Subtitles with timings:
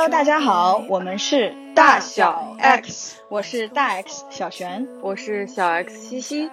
[0.00, 6.50] Hello，大家好，我们是大小 X，我是大 X 小璇，我是小 X 西西。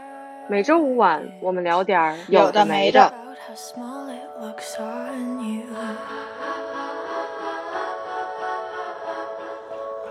[0.50, 3.14] 每周五晚，我们聊点儿有的没的。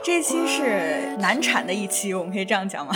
[0.03, 2.95] 这期是难产的一期，我们可以这样讲吗？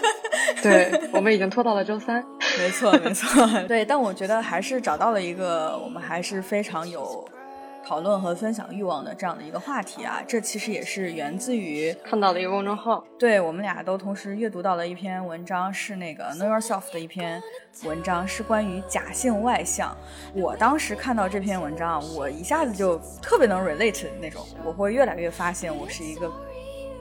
[0.62, 2.24] 对，我们已经拖到了周三。
[2.58, 3.46] 没错，没错。
[3.68, 7.22] 对，但我觉得还是找到了一个我们还是非常有。
[7.86, 17.40] 讨论和分享欲望的这样的一个话题啊，这其实也是源自于看到了一个公众号，对我们俩都同时阅读到了一篇文章，是那个 Know Yourself 的一篇
[17.84, 19.96] 文章，是关于假性外向。
[20.34, 26.28] 我当时看到这篇文章，我一下子就特别能 relate 那种，我会越来越发现我是一个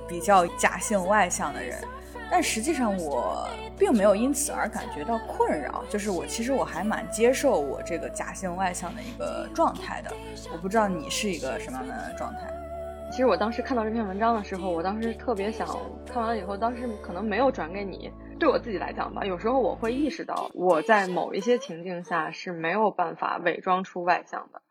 [0.08, 1.80] 比较假性外向的人。
[2.30, 5.84] 但实际上，我并没有因此而感觉到困扰。
[5.90, 10.12] 就是我其实我还蛮接受我这个假性外向的一个状态的。
[10.52, 12.52] 我不知道你是一个什么样的状态。
[13.12, 15.68] 其实我当时看到这篇文章的时候，我当时特别想
[16.06, 18.12] 看完了以后，当时可能没有转给你。
[18.38, 24.62] 对我自己来讲吧，有时候我会意识到我在某一些情境下是没有办法伪装出外向的。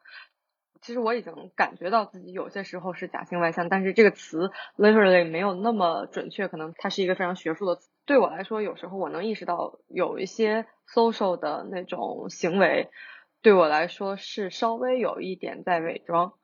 [0.84, 7.88] 其实我已经感觉到自己有些时候是假性外向，但是这个词 literally 没有那么准确，可能它是一个非常学术的词。
[8.04, 12.90] 对我来说，有时候我能意识到有一些 social 的那种行为，
[13.40, 16.34] 对我来说是稍微有一点在伪装。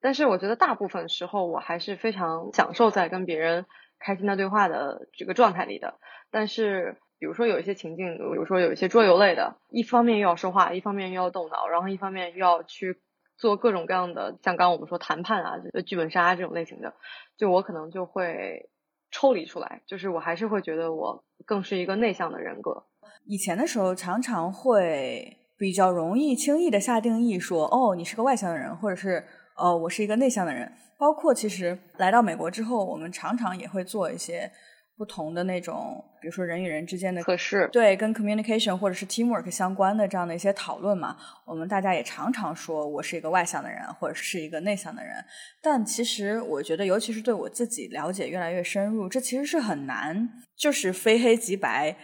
[0.00, 3.66] 但是我觉得大部分时候我还是非常享受在跟别人
[3.98, 5.98] 开心的对话的这个状态里的。
[6.30, 12.98] 但是比如说有一些情境，比如说有一些桌游类的，一方面又要说话，一方面又要动脑，然后一方面又要去。
[13.40, 15.54] 做各种各样的，像刚刚我们说谈判啊，
[15.86, 16.92] 剧本杀这种类型的，
[17.38, 18.68] 就我可能就会
[19.10, 22.84] 抽离出来，就是我还是会觉得我更是一个内向的人格。
[23.24, 29.24] 以前的时候，常常会比较容易轻易的下定义说，哦，你是个外向的人，或者是，
[29.56, 30.70] 哦，我是一个内向的人。
[30.98, 34.52] 包括其实来到美国之后，我们常常也会做一些。
[35.00, 41.16] 不同的那种，比如说人与人之间的可视，对，跟 communication 或者是 teamwork 相关的这样的一些讨论嘛，
[41.46, 45.14] 我们大家也常常说我是一个外向的人，或者是一个内向的人。
[45.62, 51.96] 但其实我觉得，尤其是对我自己了解越来越深入，这其实是很难，就是非黑即白、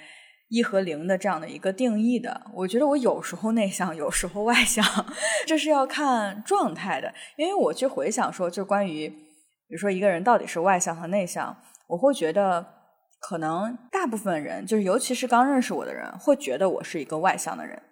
[0.48, 2.50] 一和零的这样的一个定义的。
[2.54, 4.82] 我觉得我有时候内向，有时候外向，
[5.46, 7.12] 这是要看状态的。
[7.36, 11.54] 因为我去回想说，就关于比如说一个人到底是外向和内向，
[11.88, 12.75] 我会觉得。
[13.28, 17.82] 可能大部分人，就是尤其是刚认识我的人，会觉得我是一个外向的人，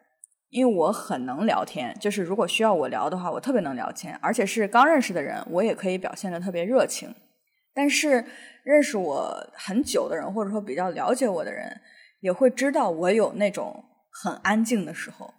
[0.50, 1.92] 因为我很能聊天。
[1.98, 7.12] 就是如果需要我聊的话，我特别能聊天，而且是刚认识的人，我也可以表现的特别热情。
[7.74, 8.24] 但是
[8.62, 11.80] 认识我很久的人，或者说比较了解我的人，
[12.20, 13.84] 也会知道我有那种
[14.22, 15.34] 很安静的时候，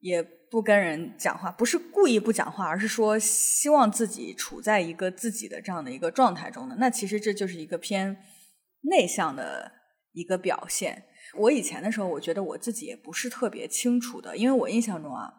[0.00, 0.20] 也
[0.50, 6.74] 不跟人讲话，不是故意不讲话，而是说希望自己处在一个自己的这样的一个状态中的。
[6.80, 8.16] 那其实这就是一个偏。
[8.88, 9.70] 内向的
[10.12, 11.04] 一个表现。
[11.34, 15.32] 我以前的时候，我觉得我自己也不是特别清楚的，因为我印象中啊，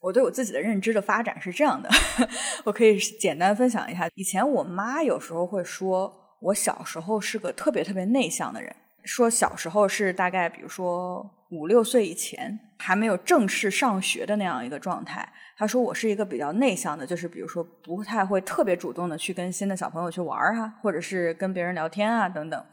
[0.00, 1.88] 我对我自己的认知的发展是这样的。
[2.64, 15.32] 我可以简单分享一下，以前我妈有时候会说我小时候是个特别特别内向的人，说小时候是大概比如说五六岁以前还没有正式上学的那样一个状态。
[15.56, 22.64] 他说我是一个比较内向的，就是比如说不太会特别主动的去跟新的小朋友去玩啊，或者是跟别人聊天啊等等。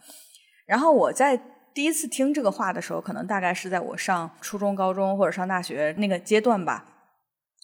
[0.66, 1.40] 然后我在
[1.74, 6.86] 第一次听这个话的时候，可能大概是在我上初中、高中或者上大学那个阶段吧。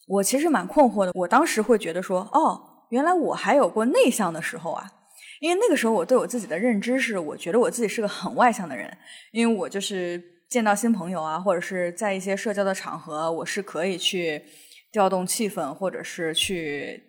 [0.07, 4.91] 我其实蛮困惑的，我当时会觉得说，哦，原来我还有过内向的时候啊。
[5.39, 8.95] 因为那个时候我对我自己的认知是，我觉得我自己是个很外向的人，
[9.31, 14.43] 因为我就是见到新朋友啊，或者是在一些社交的场合，我是可以去。
[14.89, 17.03] 调动气氛，或者是去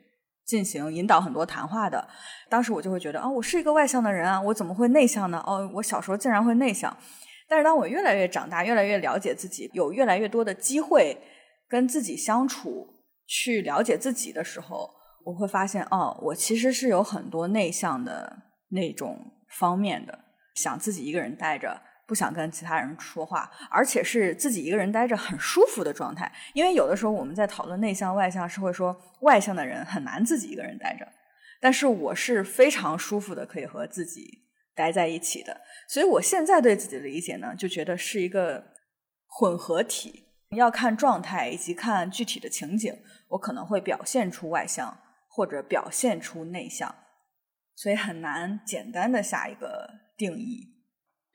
[0.44, 2.06] 进行引导很多谈话的。
[2.50, 5.42] 当时我就会觉得，哦，我是一个外向的人啊，我怎么会内向呢？
[5.47, 6.95] 哦，我小时候竟然会内向。
[7.48, 11.16] 但是当我越来越长大，越来越了解自己，有越来越多的机会
[11.68, 12.86] 跟自己相处，
[13.28, 14.91] 去了解自己的时候，
[15.24, 18.36] 我会发现，哦，我其实是有很多内向的
[18.71, 19.16] 那种
[19.48, 20.18] 方面的，
[20.57, 21.80] 想自己一个人待着。
[22.09, 26.33] 不想跟其他人说话，而且是自己一个人待着很舒服的状态。
[26.55, 31.07] 因为有的时候我们在讨论内向外向，是会说外向的人很难自己一个人待着，
[31.60, 35.60] 但是我是非常舒服的，可以和自己待在一起的。
[35.87, 38.72] 所以我现在对自己的理解呢，就觉得是一个
[39.27, 40.25] 混合体，
[40.57, 42.97] 要看状态以及看具体的情景，
[43.28, 46.95] 我可能会表现出外向或者表现出内向，
[47.77, 50.78] 所以很难简单的下一个定义。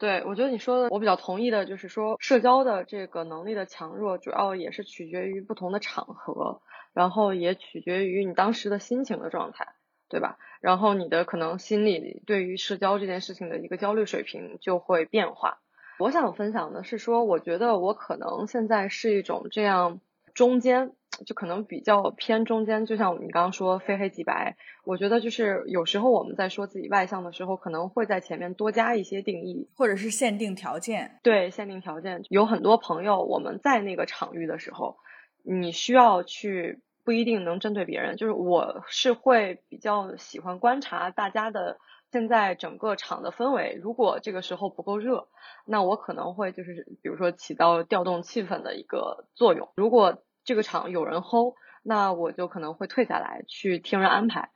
[0.04, 6.62] 对，我觉得你说的我比较同意的，就是说社交的这个能力的强弱，主要也是取决于不同的场合，
[6.92, 9.76] 然后也取决于你当时的心情的状态。
[10.10, 10.38] 对吧？
[10.62, 15.58] 然后你的可能心里对于社交这件事情的一个焦虑水平就会变化。
[15.98, 20.02] 我想分享的是说，我觉得我可能现在是一种这样
[20.36, 20.92] 中间，
[21.26, 22.86] 就可能比较偏中间。
[22.86, 31.20] 就像你刚刚说非黑即白，我觉得就是有时候我们在说自己外向的时候，可能会在前面多加一些定义，或者是限定条件。
[31.24, 34.98] 对，限定条件有很多朋友，我们在那个场域的时候，
[35.44, 36.82] 你需要去。
[37.06, 41.78] 不一定能针对别人，就是我是会比较喜欢观察大家的
[42.14, 43.78] 现在整个场的氛围。
[43.84, 45.28] 如果这个时候不够热，
[45.66, 49.68] 那我可能会就是比如说起到调动气氛的一个作用。
[49.76, 54.50] 如果这个场有人 hold，那我就可能会退下来去听人安排，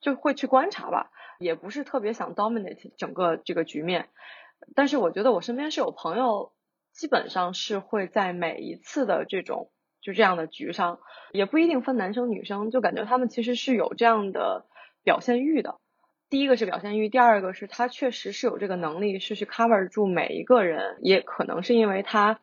[0.00, 4.08] 就会去观察吧，也不是特别想 dominate 整个这个局面。
[4.74, 6.52] 但是我觉得我身边是有朋友，
[6.92, 9.70] 基本上是会在每一次的这种。
[10.02, 11.00] 就这样的局上，
[11.32, 14.64] 也不一定分男生女生，就感觉他们其实是有这样的
[15.02, 15.80] 表现欲的。
[16.30, 20.98] 第一个是表现欲，第二个是他确实是有这个能力，是去 cover 住每一个人。
[21.00, 22.38] 也可能是因为他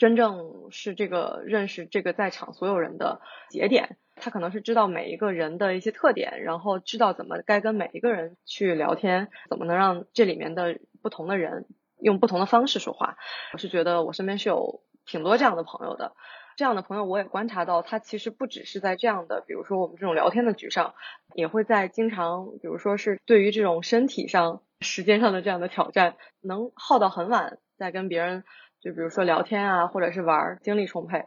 [0.00, 3.20] 真正是这个认识这个在场所有人的
[3.50, 11.66] 节点，他可能是知道每一个人的一些特点，然后知道怎么该跟每一个人去聊天，怎么能让这里面的不同的人
[12.00, 13.18] 用不同的方式说话。
[13.52, 16.14] 我是觉得我身边是有挺多这样的朋友的。
[16.56, 20.94] 这样的朋友，我也观察到，他其实不只是在这样的，比如说我们这种聊天的局上，
[21.34, 28.44] 也会在经常，比如说是对于这种身体上、时间上的这样的挑战，能耗到很晚，在跟别人，
[28.80, 31.24] 就比如说聊天啊，或者是玩，精力充沛。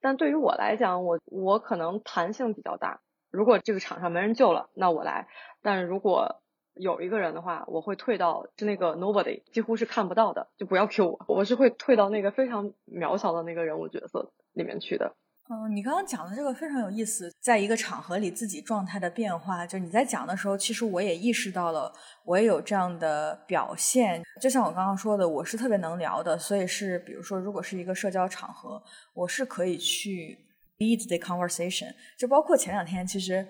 [0.00, 3.00] 但对于我来讲，我我可能弹性比较大。
[3.30, 5.26] 如果这个场上没人救了，那我来；
[5.62, 6.42] 但如果
[6.74, 14.30] 有一个人的话，我会退到是那个 nobody，几乎是看不到的，就不要 Q 我，我是会退到那个非常渺小的那个人物角色。
[14.52, 15.14] 里面去的，
[15.48, 21.92] 嗯，你刚刚讲的这个非常有意思，在一个场合里自己状态的变化，就你在讲的时候，其实我也意识到了，
[22.24, 24.24] 我也有这样的表现。
[24.40, 28.82] 就像我刚刚说的，我是特别能聊的，所以是比如说，如果是一个社交场合，
[29.14, 30.36] 我是可以去
[30.78, 31.94] lead the conversation。
[32.18, 33.46] 就包括前两天，其实。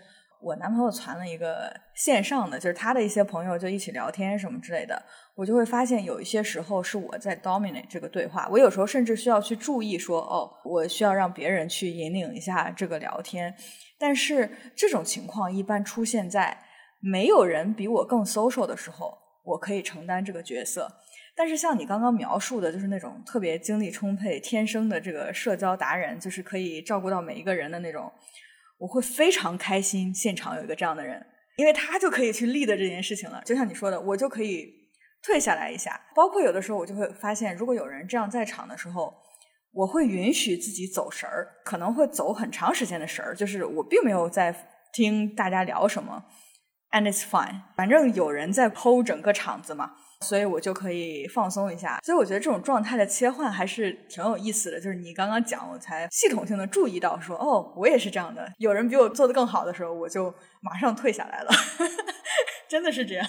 [0.46, 5.02] 我男朋友传了一个线上的，就是他的一些朋友就一起聊天什么之类的，
[5.34, 13.52] 我就会发现有一些时候是我在 dominate 这个对话，我有时候甚至需要去注意说，哦，我需要让别人去引领一下这个聊天。
[13.98, 16.56] 但是这种情况一般出现在
[17.00, 20.88] 没有人比我更 social 的时候，我可以承担这个角色。
[21.34, 28.12] 但是像你刚刚描述的，就是那种特别精力充沛、天生的这个社交达人，就是可以照顾到每一个人的那种。
[28.78, 31.24] 我会非常开心，现场有一个这样的人，
[31.56, 33.42] 因为他就可以去立的这件事情了。
[33.44, 34.70] 就像你说的，我就可以
[35.22, 36.00] 退下来一下。
[36.14, 39.14] 包括有的时候，我就会发现，如果有人这样在场的时候，
[39.72, 44.54] 我会允许自己走神儿，可能会走很长时间的神儿，就是我并没有在
[44.92, 46.24] 听大家聊什么
[46.92, 49.92] ，and it's fine，反正有人在剖整个场子嘛。
[50.26, 54.80] 所以我就可以放松一下，所以我觉得这种状态的切换还是挺有意思的。
[54.80, 58.50] 就是你刚刚讲，我才系统性的注意到，说哦，我也是这样的。
[58.58, 61.50] 有人比我做的更好的时候，我就马上退下来了，
[62.66, 63.26] 真的是这样。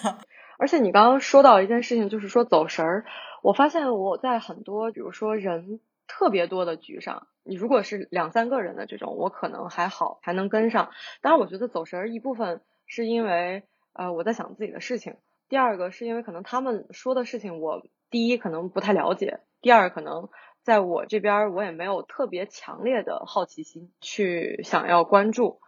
[0.58, 3.06] 而且你刚刚说到一件事情，就是说走神儿。
[3.44, 10.89] 我发现我在很多，比如说人特别多的局上，你如果是两三个人的这种，我可能还好，还能跟上。
[11.22, 13.63] 当然，我觉得走神儿一部分是因为
[13.94, 15.18] 呃我在想自己的事情。
[15.50, 20.30] 第二个是因为可能他们说的事情，我第一可能不太了解，第二可能
[20.63, 25.60] 在我这边我也没有特别强烈的好奇心去想要关注。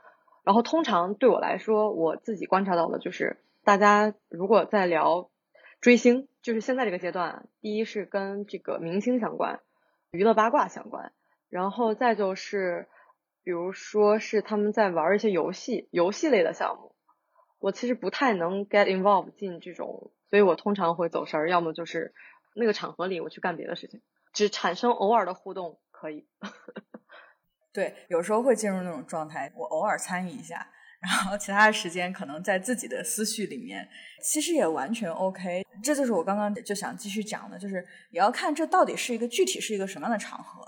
[0.44, 5.30] 然后通常对我来说，我自己观察到的就是，大家如果在聊
[5.80, 9.60] 追星，就是现在这个阶段，第一是跟这个明星相关，
[10.12, 11.12] 娱乐八卦相关，
[11.50, 12.88] 然后再就是，
[13.44, 16.96] 比如说是他们在玩一些游戏，游戏类的项目。
[17.60, 22.14] 我其实不太能 get involved 进这种，所以我通常会走神儿，要么就是
[22.56, 24.02] 那个场合里我去干别的事情，
[24.34, 26.28] 只产生偶尔的互动可以。
[27.72, 30.68] 对，有时候会进入那种状态，我偶尔参与一下，
[31.02, 33.88] 然后其他的时间可能在自己的思绪里面，
[34.24, 35.64] 其实也完全 OK。
[35.84, 40.66] 这就是我刚刚就想继续讲的，就是也要看这到底是一个具体是一个什么样的场合。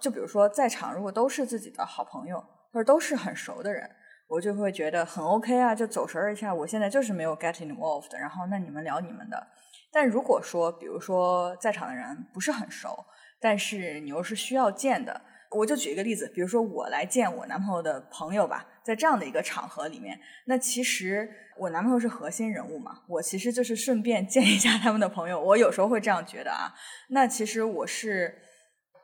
[0.00, 2.38] 就比如说在场如果都是自己的好朋友，
[2.70, 3.90] 或者都是很熟的人。
[4.26, 6.52] 我就会觉得很 OK 啊，就走神儿一下。
[6.52, 9.46] 我现在就是没有 get involved，然后那你们聊你们的。
[9.92, 13.04] 但如果说，比如说在场的人不是很熟，
[13.40, 25.40] 但是你又是需要见的，我就举一个例子，比如说我来见我男朋友的朋友吧，在这样的一个场合里面，那其实我男朋友是核心人物嘛，我其实就是顺便见一下他们的朋友。
[25.40, 26.74] 我有时候会这样觉得啊，
[27.10, 28.38] 那其实我是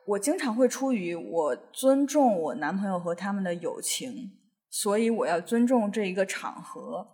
[0.07, 4.40] 我经常会出于我尊重我男朋友和他们的友情。
[4.71, 7.05] 所以我要尊重这一个场合，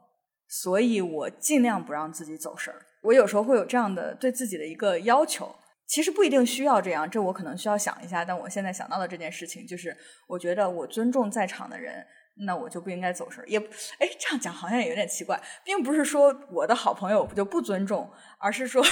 [0.48, 2.86] 所以我尽量不让自己走神儿。
[3.02, 5.54] 我有时候会有这样的对自己的一个要求，
[5.88, 8.24] 其实不一定需要这样，这我可能需要想一下。
[8.24, 9.96] 但我现在想到的这件事情，就是
[10.28, 12.06] 我觉得我尊重在场的人，
[12.46, 13.48] 那我就不应该走神儿。
[13.48, 13.58] 也
[13.98, 18.84] 哎，这样讲好像也有点奇怪，并不是说我的好朋友我就不尊重，而是说。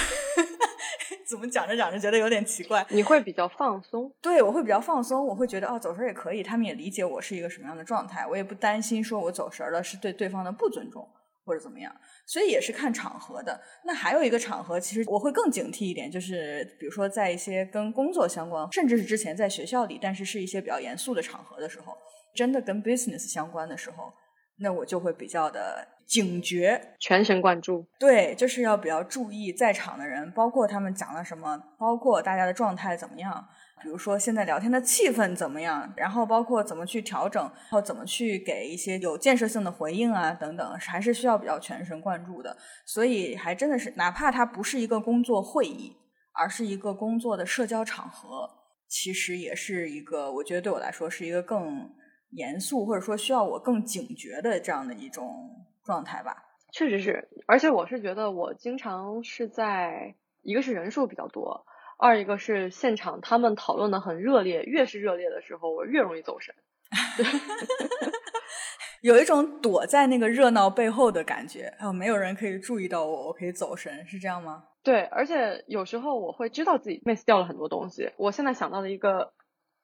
[1.28, 2.86] 怎么讲着讲着觉得有点奇怪？
[2.90, 4.12] 你会比较放松？
[4.22, 5.26] 对，我会比较放松。
[5.26, 11.08] 我会觉得哦，走神也可以，他们也理解我是一个什么样的状态，我也不担心说我走神了是对对方的不尊重
[11.44, 11.94] 或者怎么样。
[12.24, 13.60] 所以也是看场合的。
[13.84, 21.96] 那还有一个场合，其实我会更警惕一点，就是比如说在一些跟工作相关，甚至是之前在学校里，但是是一些比较严肃的场合的时候，
[22.34, 24.12] 真的跟 business 相关的时候，
[24.58, 25.88] 那我就会比较的。
[26.06, 33.44] 警觉，全神贯注，对，就是要比较注意在场的人，包括他们讲了什么，包括大家的状态怎么样，
[33.82, 42.56] 比如说现在聊天的气氛怎么样，然后包括怎么去调整，然后怎么去给一些有建设性的回应啊，等等，还是需要比较全神贯注的。
[42.84, 45.96] 所以还真的是，哪怕它不是一个工作会议，
[46.32, 48.48] 而是一个工作的社交场合，
[48.88, 51.90] 其实也是一个，我觉得对我来说是一个更
[52.30, 55.50] 严肃，或者说需要我更警觉的这样的一种。
[55.86, 56.42] 状态吧，
[56.72, 61.64] 确实是，而且我是觉得我经常是在一个是人数比较多，
[61.96, 66.56] 二一个是现场他们讨论的很热烈，越是热烈的时候，我越容易走神，
[69.00, 74.64] 有一种躲在那个热闹背后的感觉，哦，没有人可以注意到我，我可以走神，是这样吗？
[74.82, 78.10] 对，而且有时候我会知道自己 miss 掉了很多东西。
[78.16, 79.32] 我现在想到的一个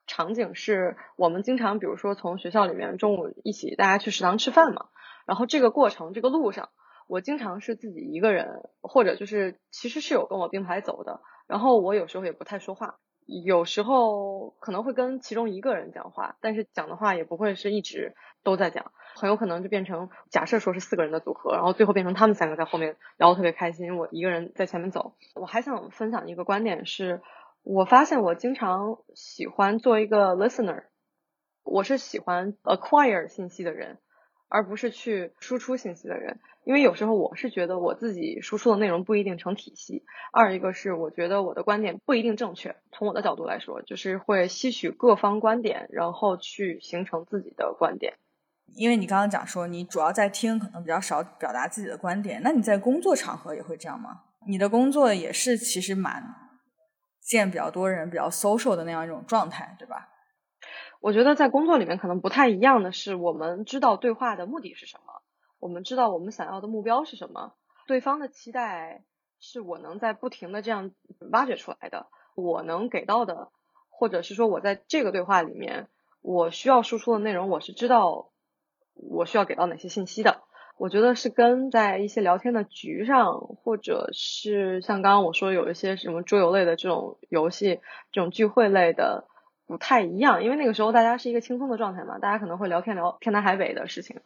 [0.07, 4.87] 场景是，我们经常比如说从学校里面中午一起大家去食堂吃饭嘛。
[5.25, 6.69] 然后这个过程，这个路上，
[7.07, 11.21] 我经常是自己一个人，或者就是其实是有跟我并排走的。
[11.47, 12.95] 然后我有时候也不太说话，
[13.25, 25.15] 有时候可能会跟其中一个人讲话，但是讲的话也不会是一直都在讲，很有可能就变成假设说是四个人的组合，然后最后变成他们三个在后面聊得特别开心，我一个人在前面走。
[25.35, 27.21] 我还想分享一个观点是，
[27.63, 30.83] 我发现我经常喜欢做一个 listener，
[31.63, 33.97] 我是喜欢 acquire 信息的人。
[34.55, 40.05] 而不是去输出信息的人，因为有时候我是觉得我自己输出的内容不一定成体系。
[40.31, 42.75] 二一个是我觉得我的观点不一定正确。
[42.91, 48.13] 从我的角度来说，就是会吸取各方观点，然后去形成自己的观点。
[48.75, 52.39] 因为你刚刚讲说你主要在听，可能比较少表达自己的观点。
[52.43, 54.21] 那你在工作场合也会这样吗？
[54.45, 56.23] 你的工作也是其实蛮
[57.23, 60.09] 见比较多人、比较 social 的那样一种状态，对吧？
[61.01, 65.21] 我觉得在工作里面可能不太一样的是，我们知道对话的目的是什么，
[65.59, 67.55] 我们知道我们想要的目标是什么，
[67.87, 69.03] 对方的期待
[69.39, 70.91] 是我能在不停的这样
[71.31, 73.51] 挖掘出来的，我能给到的，
[73.89, 75.89] 或者是说我在这个对话里面，
[76.21, 78.31] 我需要输出的内容，我是知道
[78.93, 80.43] 我需要给到哪些信息的。
[80.77, 87.79] 我觉得是跟在一些聊天的局上，或者是像刚刚我说有一些什么桌游类的这种游戏，
[88.11, 89.27] 这种聚会类的。
[89.65, 94.19] 不太一样，因为那个时候大家是一个轻松的状态嘛，大家可能会聊天聊天南海北的事情。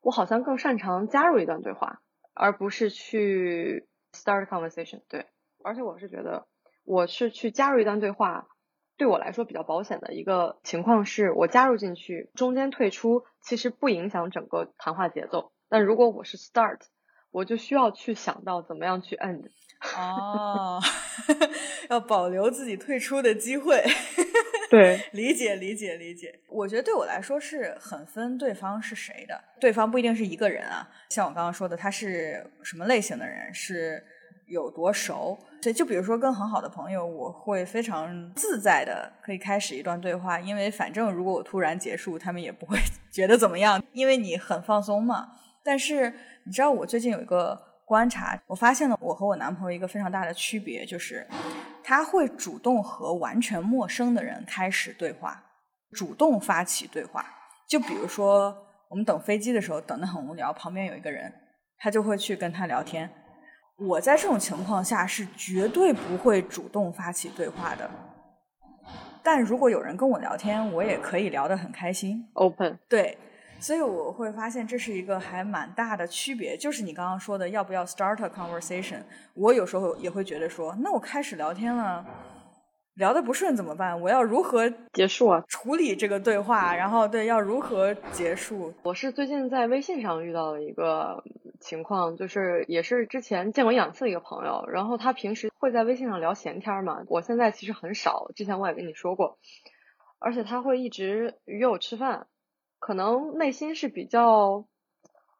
[0.00, 2.00] 我好像更擅长加入一段对话，
[2.34, 5.02] 而不是去 start conversation。
[5.08, 5.26] 对，
[5.62, 6.46] 而且我是觉得，
[6.84, 8.48] 我是去加入一段对话，
[8.98, 15.52] 对我来说比较保险的一个情况是，我加入进去，中间退出，其实不影响整个谈话节奏。
[15.70, 16.80] 但如果我是 start，
[17.30, 19.44] 我就需要去想到怎么样去 end。
[19.96, 20.80] 哦，
[21.88, 23.82] 要保留自己退出的机会。
[24.68, 26.40] 对，理解理解理解。
[26.48, 30.86] 我觉得对我来说是很分对方是谁的，对方不一定是一个人啊。
[31.10, 34.04] 像我刚刚说的，他是什么类型的人，是
[34.48, 35.38] 有多熟。
[35.62, 42.78] 所以就比如说跟很好的朋友，我会非常自在的可以开始一段对话，因为反正如果我突然结束，他们也不会
[43.12, 45.28] 觉得怎么样，因为你很放松嘛。
[45.64, 46.12] 但是
[46.44, 47.66] 你知道，我最近有一个。
[47.88, 51.26] 观察，我发现了我和我男朋友一个非常大的区别，就是
[51.82, 55.42] 他会主动和完全陌生的人开始对话，
[55.92, 57.24] 主动发起对话。
[57.66, 58.54] 就比如说，
[58.90, 61.32] 我们等飞机的时候，等的很无聊，旁边有一个人，
[61.78, 63.10] 他就会去跟他聊天。
[63.78, 67.88] 我在这种情况下是绝对不会主动发起对话的。
[69.22, 73.16] 但如果有人跟我聊天，我也可以聊得很开心，open，对。
[73.60, 79.00] 所以我会发现这是一个还蛮大的区别，就是你刚刚说的要不要 start a conversation。
[79.34, 82.06] 我有时候也会觉得说，那我开始聊天了，
[82.94, 84.00] 聊得不顺怎么办？
[84.00, 85.42] 我要如何结束啊？
[85.48, 88.72] 处理这个对话，然后对要如何结束？
[88.84, 91.22] 我是最近在微信上遇到了一个
[91.60, 99.38] 情况，就是也是之前见过一两次一个朋友，然后他平时会在微信上聊闲天嘛，我现在其实很少，之前我也跟你说过，
[100.18, 102.26] 而且他会一直约我吃饭。
[102.80, 104.64] 可能内心是比较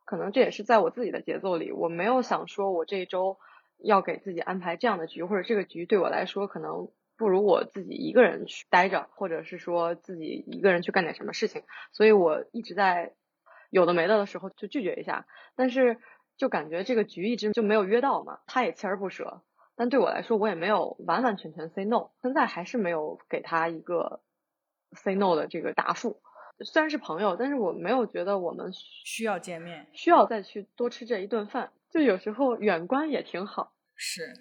[0.04, 3.38] 可能这也是在我自己的节奏里，我没有想说我这一周
[3.78, 13.12] 要给自己安排这样的局，或者这个局对我来说可能不如我自己一个人去待着，或者是说自己一个人去干点什么事情，所以我一直在
[13.70, 15.98] 有的没的的时候就拒绝一下，但是
[16.36, 19.42] 就感觉这个局一直就没有约到嘛，他也锲而不舍。
[19.76, 24.20] 但对我来说，我也没有完完全全 say no，现在还是没有给他一个
[24.92, 26.20] say no 的这个答复。
[26.64, 31.70] 虽然是朋友，但是我没有觉得我们需要见面，需要再去多吃这一顿饭。
[31.90, 33.72] 就有时候远观也挺好。
[33.94, 34.32] 是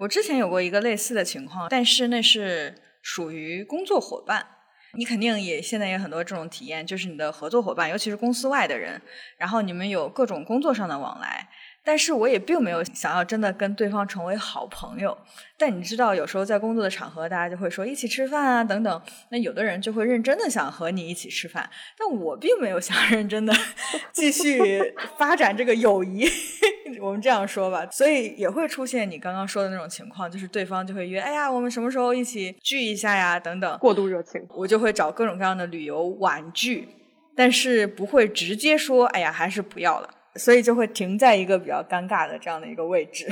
[0.00, 4.59] 我之前有过一个类似的情况，但是那是属于工作伙伴。
[4.94, 9.00] 你肯定也现在也很多这种体验，就是你的合作伙伴，尤其是公司外的人，
[9.36, 11.48] 然后你们有各种工作上的往来。
[11.90, 15.18] 但是我也并没有想要真的跟对方成为好朋友。
[15.58, 19.02] 但你知道，有时候在工作的场合，大家就会说一起吃饭啊等等。
[19.30, 21.68] 那有的人就会认真的想和你一起吃饭，
[21.98, 23.52] 但我并没有想认真的
[24.14, 24.80] 继续
[25.18, 26.28] 发展这个友谊。
[27.02, 33.40] 我们这样说吧，所以也会出现你刚刚说的那种情况，就是对方就会约，哎呀，我们什么时候一起聚一下呀？
[33.40, 36.88] 等等，过度热情，我就会找各种各样的理由婉拒，
[37.34, 40.08] 但是不会直接说，哎呀，还是不要了。
[40.36, 43.26] 所以就会停在一个比较尴尬的这样的一个位置。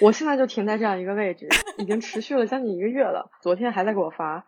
[0.00, 3.30] 我现在就停在这样一个位置，已经持续了将近一个月了。
[3.42, 4.46] 昨天还在给我发，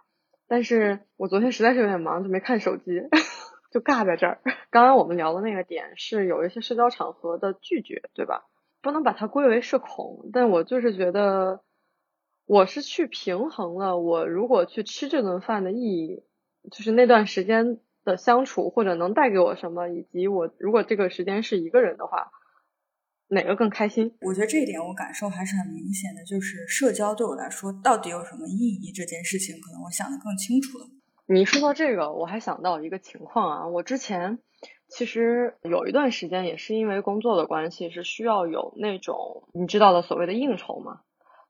[0.49, 3.03] 但是我昨天实在是有点忙，就没看手机，
[3.71, 4.41] 就尬在这儿。
[4.71, 8.47] 刚刚我们聊的那个点是有一些社交场合的拒绝，对吧？
[8.81, 11.61] 不能把它归为社恐，但我就是觉得，
[12.47, 16.23] 我是去平衡了我如果去吃这顿饭的意义，
[16.71, 17.79] 就是那段时间。
[18.05, 22.31] 的相处或者能带给我什么，以及我如果这个时间是一个人的话，
[23.29, 24.17] 哪个更开心？
[24.21, 30.87] 我觉得这一点我感受还是很明显的，就是社交对我来说到底有什么意义这件事情，可能我想的更清楚了。
[31.27, 34.39] 你说到这个，我还想到一个情况啊，我之前
[34.89, 41.01] 其实有一段时间也是因为工作的关系，是需要有那种你知道的所谓的应酬嘛，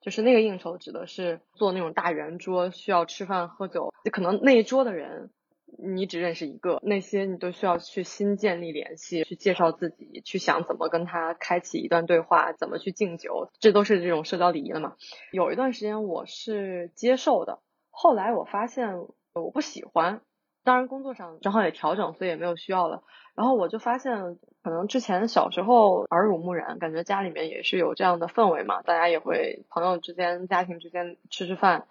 [0.03, 5.31] 就是那个应酬指的是做那种大圆桌，需要吃饭喝酒，就可能那一桌的人。
[5.79, 14.97] 你只认识一个，那些你都需要去新建立联系，去介绍自己，去想怎么跟他开启一段对话，怎么去敬酒，这都是这种社交礼仪了嘛。
[15.33, 18.99] 有一段时间我是接受的，后来我发现
[19.33, 20.21] 我不喜欢，
[20.63, 23.03] 当然工作上正好也调整，所以也没有需要了。
[23.35, 31.87] 然后我就发现，可能之前小时候耳濡目染，感觉家里面也是有这样的氛围嘛，大家也会朋友之间、家庭之间吃吃饭，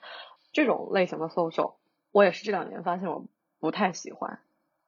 [0.53, 1.73] 这种类型的 social，
[2.11, 3.25] 我也是这两年发现我。
[3.61, 4.39] 不太喜欢，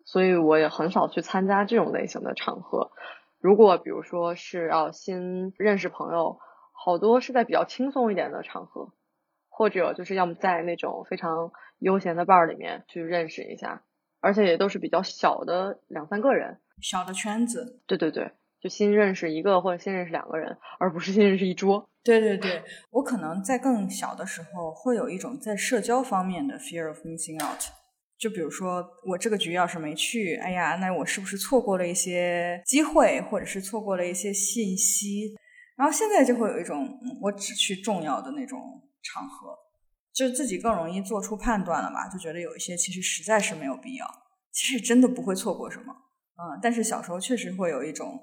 [0.04, 2.92] 所以我也很少去参加这种类型的场合。
[3.40, 6.40] 如果比如说是要新认识朋友，
[6.72, 8.92] 好多是在比较轻松一点的场合，
[9.48, 13.84] 或者就是要么在那种非常悠闲的 bar 里面去认识一下，
[14.20, 17.80] 而且也都是比较小的两三个人，小的圈子。
[17.86, 21.88] 对对对，就新认识一个或者新认识两个人，而不是新认识一桌。
[22.04, 27.83] 对对对，我可能在更小的时候会有一种在社交方面的 fear of missing out。
[28.24, 35.36] 就比如说，我这个局要是没去，哎呀，那我是不是错过了一些机会，或者是错过了一些信息？
[35.76, 38.58] 然后现在就会有一种，我只去重要的那种
[39.02, 39.54] 场合，
[40.14, 42.08] 就自己更容易做出判断了吧？
[42.08, 44.08] 就觉得有一些其实实在是没有必要，
[44.54, 45.94] 其实真的不会错过什么，
[46.38, 46.58] 嗯。
[46.62, 48.18] 但是小时候确实会有一种，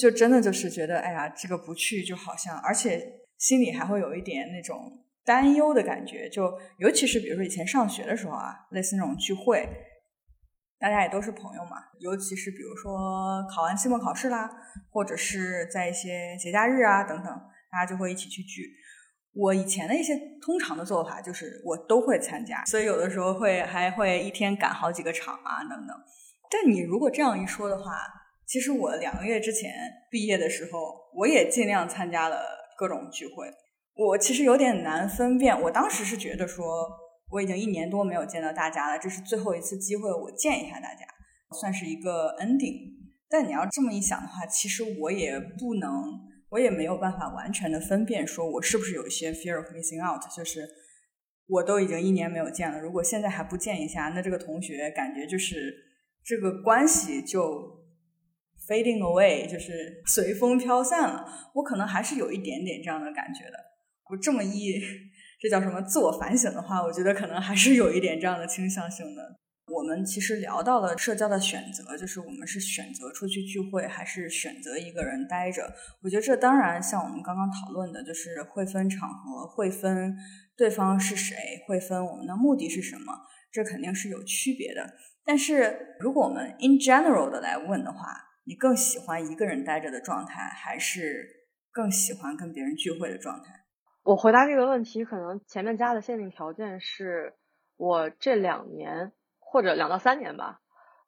[0.00, 5.04] 就真的就是觉得，哎呀，这个不去就好像，而且心里还会有一点那种。
[5.24, 9.68] 担忧的感觉，就尤其是比如说以前上学的时候啊，类似那种聚会，
[10.78, 11.76] 大家也都是朋友嘛。
[12.00, 14.50] 尤其是比如说考完期末考试啦，
[14.90, 17.26] 或者是在一些节假日啊等等，
[17.70, 18.68] 大家就会一起去聚。
[19.34, 25.96] 我以前的一些通常的做法就是我都会参加，所以有的时候会还会一天赶好几个场啊等等。
[26.50, 27.92] 但你如果这样一说的话，
[28.46, 29.72] 其实我两个月之前
[30.10, 30.78] 毕业的时候，
[31.14, 32.42] 我也尽量参加了
[32.76, 33.48] 各种聚会。
[33.94, 36.88] 我其实有点难分辨，我当时是觉得说，
[37.30, 41.04] 我已经一年多没有见到大家了，这是最后一次机会，我见一下大家，
[41.60, 42.92] 算是一个 ending。
[43.28, 45.90] 但你要这么一想的话，其实我也不能，
[46.50, 50.66] 我也没有办法完全的分辨，说我是不是有一些 fear of missing out，就是
[51.46, 55.74] 我都已经一年没有见了，如果现在还不见一下，那这个同学感觉就是
[56.24, 57.84] 这个关系就
[58.66, 61.50] fading away，就是随风飘散了。
[61.54, 63.71] 我可能还是有一点点这样的感觉的。
[64.12, 64.78] 我这么一，
[65.40, 69.40] 这叫什么自我反省的话，我觉得可能还是有一点这样的倾向性的。
[69.66, 75.72] 我们其实聊到了社交的选择，就是我们是选择出去聚会，还是选择一个人待着。
[76.02, 80.14] 我觉得这当然像我们刚刚讨论的，就是会分场合，会分
[80.58, 81.34] 对方是谁，
[81.66, 83.14] 会分我们的目的是什么，
[83.50, 84.92] 这肯定是有区别的。
[85.24, 87.98] 但是如果我们 in general 的来问的话，
[88.44, 91.26] 你更喜欢一个人待着的状态，还是
[91.70, 93.61] 更喜欢跟别人聚会的状态？
[94.04, 97.34] 我回答这个问题，可能前面加的限定条件是
[97.76, 100.60] 我这两年或者两到三年吧。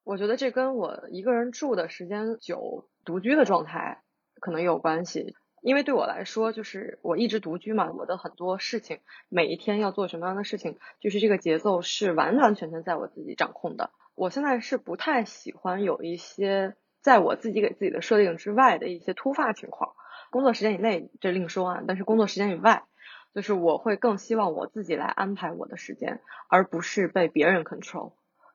[0.05, 4.03] 我觉得这跟我一个人住的时间久、独居的状态
[4.41, 5.35] 可能有关系。
[5.61, 13.91] 因为对我来说，就是我一直独居嘛，我的很多事情，每一天要做什么样的事情，就是这个节奏是完完全全在我自己掌控的。
[14.15, 19.95] 我现在是不太喜欢有一些在我自己给自己的设定之外的一些突发情况。
[20.35, 22.83] 工作时间以内这另说啊，但是工作时间以外，
[23.37, 28.15] 就是我会更希望我自己来安排我的时间，而不是被别人 control。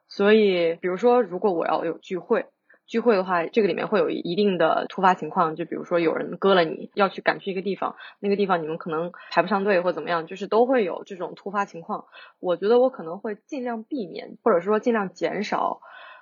[0.09, 2.47] 所以，比如说，如果我要有聚会，
[2.85, 12.07] 聚会的话，这个里面会有一定的突发情况，就比如说有人割了你，要去赶去一个地方，那个地方你们可能排不上队或怎么样，就是都会有这种突发情况。
[12.41, 15.79] 我觉得我可能会尽量避免，或者说尽量减少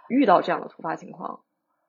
[0.07, 1.39] 遇到这样的突发情况。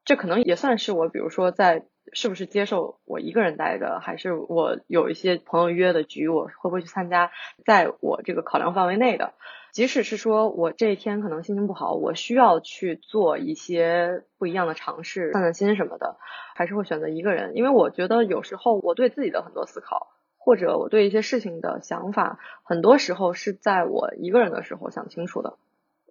[0.09, 7.31] 这可能也算是我，比如说在是不是接受我一个人待着，还是我有一些朋友约的局，我会不会去参加，
[7.67, 9.35] 在我这个考量范围内的。
[9.71, 16.17] 即使是说我这一天可能心情不好，我需要去做一些不一样的尝试，散散心什么的，
[16.55, 20.07] 还是会选择一个人，因为我觉得有时候我对自己的很多思考，
[20.39, 25.59] 或者我对一些事情的想法，很多时候是在我一个人的时候想清楚的，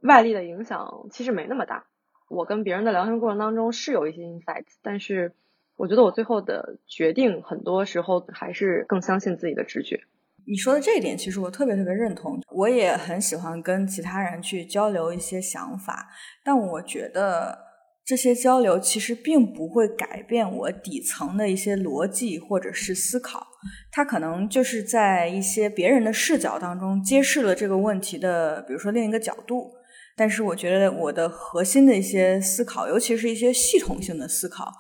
[0.03, 1.85] 外力的影响其实没那么大。
[2.29, 5.33] 我跟别人的聊天过程当中是有一些 insights，但是
[5.75, 10.01] 我觉得我最后的决定很多时候还是更相信自己的直觉。
[10.45, 12.41] 你说的这一点，其实我特别特别认同。
[12.51, 16.09] 我也很喜欢跟其他人去交流一些想法，
[16.43, 17.57] 但我觉得
[18.05, 23.47] 这些交流其实并不会改变我底层的一些逻辑或者是思考。
[23.91, 29.76] 它可能就是在一些别人的视角当中揭示了这个问题的，比如说另一个角度。
[30.17, 34.73] 但是我觉得我的核心的一些思考，尤其是一些系统性的思考，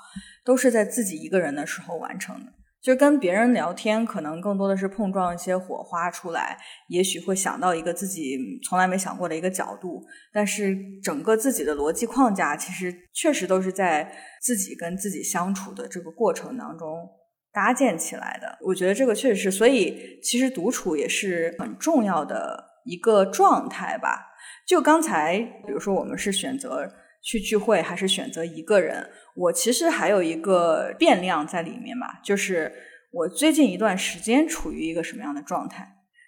[0.43, 2.51] 都是在自己一个人的时候完成的。
[2.81, 10.01] 就跟别人聊天，可能更多的是碰撞一些火花出来，也许会想到一个自己从来没想过的一个角度。
[10.31, 17.07] 但是整个自己的逻辑框架，其实确实都是在自己跟自己相处的这个过程当中
[17.51, 18.57] 搭建起来的。
[18.65, 24.33] 我觉得这个确实是，所以其实独处也是很重要的一个状态吧。
[24.67, 26.91] 就刚才，比如说我们是选择
[27.23, 29.09] 去聚会，还是选择一个人？
[29.33, 32.71] 我其实还有一个变量在里面吧，就是
[33.11, 35.87] 我最近一段时间处于一个什么样的状态？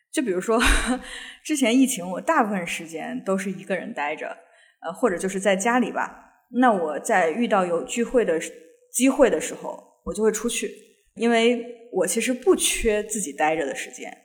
[0.10, 0.58] 就比如说
[1.44, 4.28] 之前疫情，我大部分时间都是一个人待着，
[4.82, 6.26] 呃，或者就是在家里吧。
[6.62, 8.40] 那我在遇到有聚会的
[8.92, 10.72] 机会的时候，我就会出去，
[11.16, 14.18] 因为我其实不缺自己待着的时间。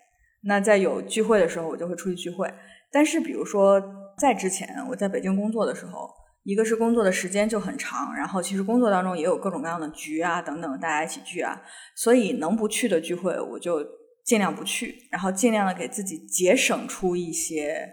[0.45, 2.49] 那在有聚会的时候，我就会出去聚会。
[2.91, 3.83] 但是比如说
[4.19, 6.09] 在之前我在北京工作的时候。
[6.47, 11.59] 一个是工作的时间就很长，然后其实工作当中也有各种各样的局啊等等，大家一起聚啊，
[11.97, 13.83] 所以能不去的聚会我就
[14.27, 17.89] 尽量不去，然后尽量的给自己节省出一些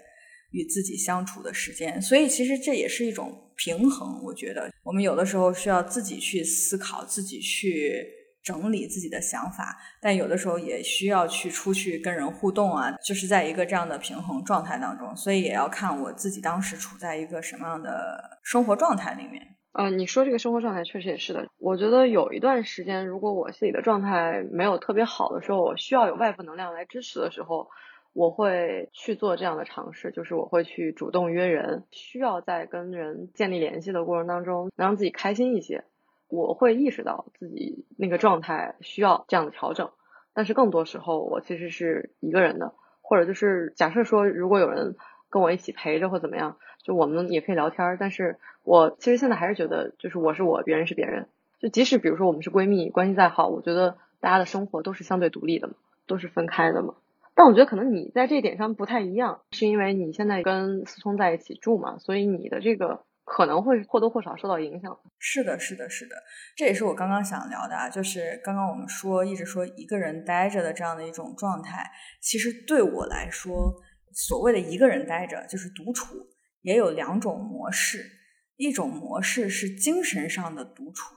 [0.52, 2.02] 与自己相处的时间。
[2.02, 8.06] 所以其实这也是一种平衡，我觉得我们有的时候需要自己去思考，自己去。
[8.44, 19.56] 整理自己的想法，但有的时候也需要去出去跟人互动啊，就是在一个这样的平衡状态当中，所以也要看我自己当时处在一个什么样的生活状态里面。
[19.74, 21.48] 嗯，你说这个生活状态确实也是的。
[21.58, 27.70] 我觉得有一段时间，如果我自己的状态没有特别好的时候，我需要有外部能量来支持的时候，
[28.12, 35.86] 我会去做这样的尝试，就是我会去主动约人，需要在跟人建立联系的过程当中，能让自己开心一些。
[36.32, 39.90] 我会意识到自己那个状态需要这样的调整，
[40.34, 44.96] 但是更多时候我其实是一个人的，或者就是假设说如果有人
[45.30, 47.98] 跟我一起陪着或怎么样，就我们也可以聊天。
[48.00, 51.28] 但是我其实现在还是觉得，就是我是我，别人是别人。
[51.60, 55.74] 就即使比如说我们是闺蜜，关系再好，我觉得大家的生活都是相对独立的嘛，
[56.08, 56.96] 都是分开的嘛。
[57.36, 63.02] 但我觉得可能你在这点上不太一样，是因为你现在跟思聪在一起住嘛，所以你的这个。
[63.24, 64.98] 可能会或多或少受到影响。
[65.20, 66.16] 是的，是的，是的，
[66.56, 67.90] 这也是我刚刚想聊的啊。
[67.90, 71.90] 就是刚刚我们说一直说一个人待着的这样的一种状态，
[72.22, 73.74] 其实对我来说，
[74.14, 76.16] 所谓的一个人待着就是独处，
[76.62, 78.20] 也有两种模式。
[78.58, 81.16] 一种模式是精神上的独处，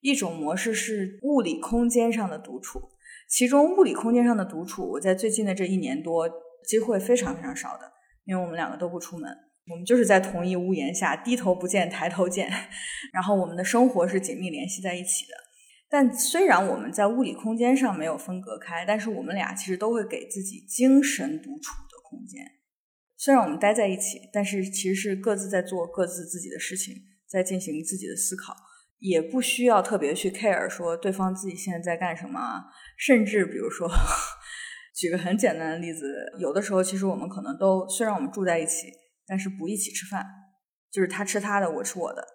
[0.00, 2.80] 一种模式是物理空间上的独处。
[3.28, 6.26] 其中物理空间上的独处，我在最近的这一年多
[6.64, 7.92] 机会非常非常少的，
[8.24, 9.36] 因为我们两个都不出门。
[9.70, 12.50] 我们就是在同一屋檐下，低头不见抬头见，
[13.12, 15.34] 然后我们的生活是紧密联系在一起的。
[15.88, 22.44] 但虽然我们在物理空间上没有分隔开，但是我们俩其实都会给自己精神独处的空间。
[23.16, 26.94] 虽然我们待在一起，但是其实是各自在做各自自己的事情，
[27.28, 28.56] 在进行自己的思考。
[28.98, 32.64] 也不需要特别去 care 说对方自己现在在干什么，
[32.96, 33.90] 甚至比如说，
[34.94, 38.92] 举个很简单的例子，有的时候其实我们可能都虽然我们住在一起，
[39.26, 40.24] 但是不一起吃饭，
[40.90, 42.26] 就是他吃他的，我吃我的。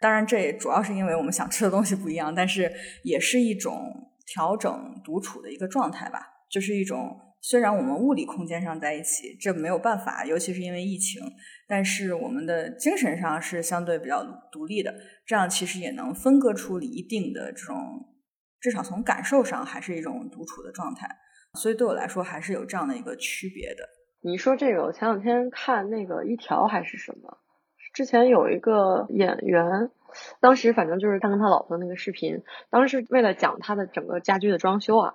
[0.00, 7.22] 当然，这也主要是因为我们想吃的东西不一样，但是也是一种调整独处的一个状态吧，就是一种。
[7.42, 11.22] 虽然我们物理空间上在一起，这没有办法，尤其是因为疫情，
[11.68, 14.92] 但是我们的精神上是相对比较独立的，
[15.24, 17.76] 这样其实也能分割出一定的这种，
[18.58, 21.08] 至少从感受上还是一种独处的状态。
[21.54, 23.88] 所以对我来说，还是有这样的一个区别的。
[24.20, 27.38] 你说这个，我前两天看那个一条还是什么，
[27.94, 29.90] 之前有一个演员，
[30.40, 35.14] 当时反正就是他跟他老婆那个视频，当时为了讲他的整个家居的装修啊。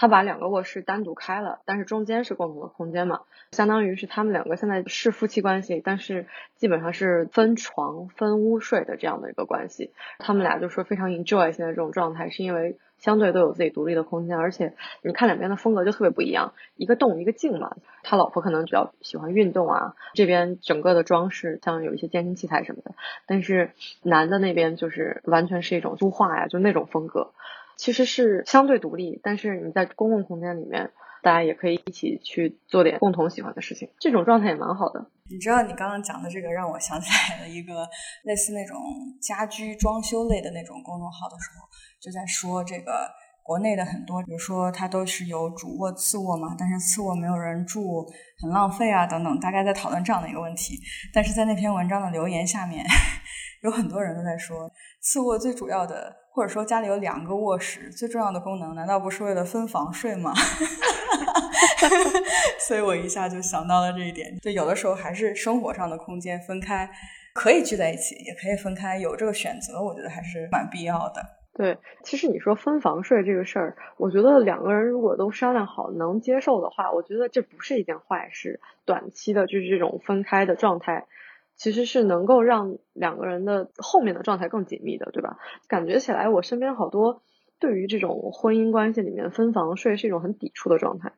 [0.00, 9.90] 他把两个卧室单独开了，但是中间是共同的空间嘛，相当于是他们两个现在是夫妻关系，但是基本上是分床分屋睡的这样的一个关系。
[10.20, 17.74] 他们俩就说非常 enjoy 现在这种状态，是因为相对都有自己独立的空间，而且你看两边的风格就特别不一样，一个动一个静嘛。
[18.04, 22.94] 他老婆可能比较喜欢运动啊，这边整个的装饰像有一些健身器材什么的，
[23.26, 23.72] 但是
[24.04, 27.32] 男的那边就是完全是一种书画呀，就那种风格。
[27.78, 30.90] 其实是相对独立，但是你在公共空间里面，
[31.22, 35.10] 大家也可以一起去做点共同喜欢的事情，这种状态也蛮好的。
[35.30, 37.88] 你知道，你刚刚讲的这个让我想起来了一个
[38.24, 38.76] 类似那种
[39.22, 41.68] 家居装修类的那种公众号的时候，
[42.00, 43.08] 就在说这个
[43.44, 48.04] 国内的很多，比如说它都是有主卧、次卧嘛，但是次卧没有人住，
[48.42, 50.80] 很浪费啊等等，大概在讨论这样的一个问题。
[51.14, 52.84] 但是在那篇文章的留言下面，
[53.62, 54.68] 有很多人都在说，
[55.00, 56.16] 次卧最主要的。
[56.38, 60.32] 或者说家里有两个卧室，最重要的功能难道不是为了分房睡吗？
[62.68, 64.38] 所以我一下就想到了这一点。
[64.38, 66.88] 就有的时候还是生活上的空间分开，
[67.34, 71.20] 可以聚在一起，也可以分开，有这个选择，我觉得还是蛮必要的。
[71.54, 78.60] 对，其实你说分房睡这个事儿，我觉得两个人如果都商量好能接受的话，我觉得这不是一件坏事。
[78.84, 81.06] 短期的就是这种分开的状态。
[81.58, 85.36] 其实是能够让两个人的后面的状态更紧密的，对吧？
[85.66, 87.22] 感觉起来，我身边好多
[87.58, 91.12] 对于这种婚姻关系里面分房睡是一种很抵触的状态，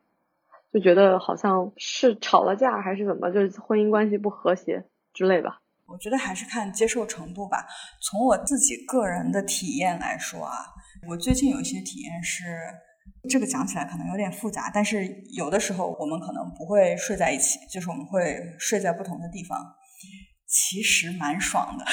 [0.73, 5.61] 就觉得好像是吵了架还是怎么，就是婚姻关系不和谐之类吧。
[5.85, 7.67] 我觉得还是看接受程度吧。
[8.01, 10.53] 从我自己个人的体验来说啊，
[11.07, 12.45] 我最近有一些体验是，
[13.29, 19.59] 这个讲起来可能有点复杂，但是有的时候我们可能不会睡在一起，就是我们会睡在不同的地方。
[20.51, 21.85] 其实蛮爽的，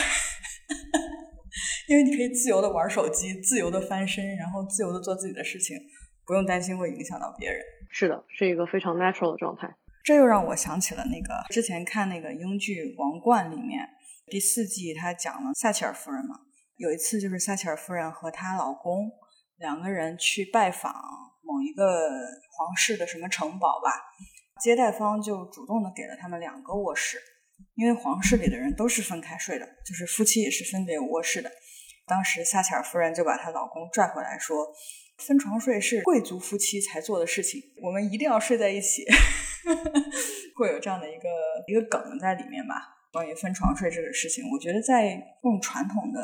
[1.87, 5.77] 因为你可以自由的玩手机，自由的翻身，然后自由的做自己的事情，
[6.27, 7.61] 不用担心会影响到别人。
[7.91, 9.73] 是的，是一个非常 natural 的状态。
[10.03, 13.89] 这又让我想起了那个之前看那个英剧《王冠》里面
[14.27, 16.35] 第四季，他讲了撒切尔夫人嘛。
[16.77, 19.11] 有一次就是撒切尔夫人和她老公
[19.57, 20.93] 两个人去拜访
[21.43, 22.09] 某一个
[22.57, 23.91] 皇室的什么城堡吧，
[24.61, 27.19] 接待方就主动的给了他们两个卧室。
[27.75, 31.51] 因为皇室里的人都是分开睡的，就是夫妻也是分别有卧室的。
[32.07, 34.67] 当时撒切尔夫人就把她老公拽回来，说
[35.19, 39.05] ：“分床睡是贵族夫妻才做的事情，我们一定要睡在一起。
[40.57, 41.29] ”会有这样的一个
[41.69, 42.75] 一个梗在里面吧？
[43.13, 46.21] 关于分床睡这个事情，我觉得在更传统的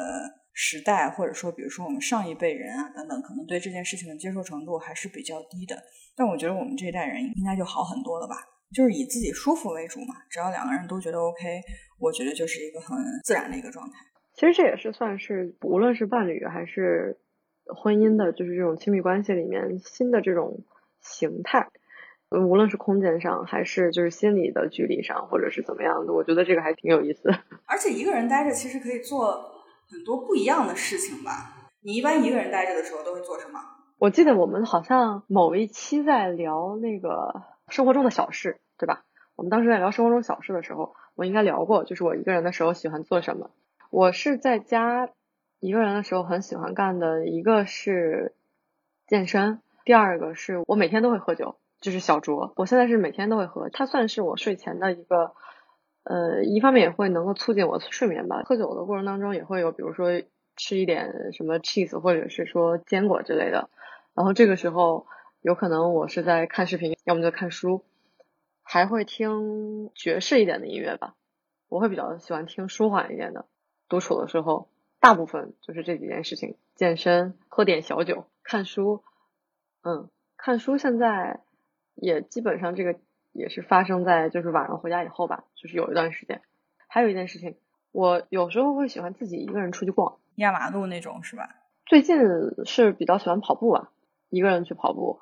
[0.52, 5.80] 时代，或者说比如说我们上一辈人啊等等，可能对这件事情的接受程度还是比较低的。
[6.16, 8.36] 但我觉得我们这一代人应该就好很多了吧？
[8.74, 11.62] 就是以自己舒服为主嘛，只要两个人都觉得 OK，
[12.00, 13.98] 我觉得就是一个很自然的一个状态。
[14.34, 17.18] 其实这也是算是无论是伴侣还是
[17.66, 20.64] 婚姻的，就是这种亲密关系里面新的这种
[21.00, 21.68] 形态，
[22.30, 27.30] 无论是空间上还是就是心理的距离上，或者是怎么样的，我觉得这个还挺有意思。
[27.66, 29.52] 而且一个人待着其实可以做
[29.88, 31.70] 很多不一样的事情吧？
[31.82, 33.60] 你一般一个人待着的时候都会做什么？
[33.98, 38.58] 我记得我们好像某一期在聊那个生活中的小事。
[38.84, 39.04] 对吧？
[39.34, 43.50] 我们当时在聊生活中小事的时候，我应该聊过，就是我一个人的时候喜欢做什么。
[43.88, 45.08] 我是在家
[45.58, 48.34] 一个人的时候很喜欢干的一个是
[49.06, 52.52] 健身，第二个是我每天都会喝酒，就是小酌。
[52.56, 55.32] 我现在是每天都会喝，它算是我睡前的一个，
[56.02, 58.42] 呃，一方面也会能够促进我睡眠吧。
[58.44, 60.10] 喝酒的过程当中也会有，比如说
[60.56, 63.70] 吃一点什么 cheese 或者是说坚果之类的。
[64.14, 65.06] 然后这个时候
[65.40, 67.82] 有可能我是在看视频，要么就看书。
[68.64, 71.14] 还会听爵士一点的音乐吧，
[71.68, 73.44] 我会比较喜欢听舒缓一点的。
[73.88, 79.04] 独处的时候，大部分就是这几件事情：健身、喝点小酒、看书。
[79.82, 81.40] 嗯，看书现在
[81.94, 82.98] 也基本上这个
[83.32, 86.40] 也是发生在就是晚上回家以后吧，就是有一段时间。
[86.88, 87.56] 还有一件事情，
[87.92, 91.54] 我有时候会喜欢自己一个人出去逛，压马路那种是吧？
[91.84, 92.16] 最近
[92.64, 93.92] 是比较喜欢跑步吧，
[94.30, 95.20] 一个人去跑步，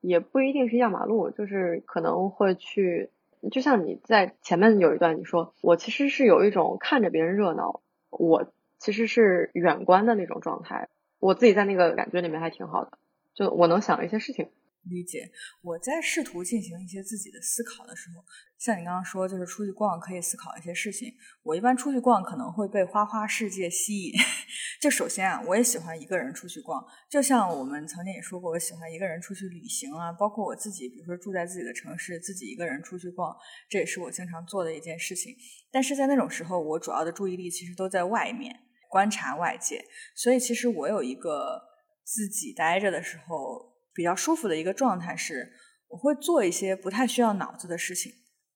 [0.00, 3.10] 也不一定是压马路，就是可能会去，
[3.50, 7.80] 就像你在前面有一段你说，我其实是有一种看着别人热闹，
[8.10, 12.92] 我其实是远观的那种状态，我自己在那个感觉里面还挺好的，
[13.34, 14.48] 就我能想一些事情。
[14.88, 15.30] 理解，
[15.62, 18.24] 我在试图进行一些自己的思考的时候，
[18.58, 21.12] 像你刚刚说，就是出去逛可以思考一些事情。
[21.42, 24.12] 我一般出去逛可能会被花花世界吸引。
[24.80, 30.12] 就首先啊，我也喜欢一个人出去逛，就像我们曾经也说过，我喜欢一个人出去旅行啊。
[30.12, 33.36] 包括我自己，比如说住在自己的城市，自己一个人出去逛，
[33.68, 35.36] 这也是我经常做的一件事情。
[35.70, 38.54] 但是在那种时候，我主要的注意力其实都在外面
[38.88, 41.60] 观察外界，所以其实我有一个
[42.04, 43.67] 自己待着的时候。
[43.98, 45.50] 比较舒服的一个状态是，
[45.88, 48.12] 我会做一些不太需要脑子的事情，